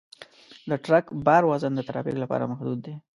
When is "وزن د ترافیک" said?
1.51-2.15